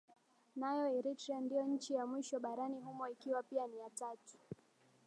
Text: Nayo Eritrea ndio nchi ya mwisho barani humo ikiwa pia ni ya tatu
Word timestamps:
Nayo 0.55 0.85
Eritrea 0.97 1.41
ndio 1.41 1.63
nchi 1.63 1.93
ya 1.93 2.05
mwisho 2.05 2.39
barani 2.39 2.79
humo 2.79 3.07
ikiwa 3.07 3.43
pia 3.43 3.67
ni 3.67 3.77
ya 3.79 3.89
tatu 3.89 4.37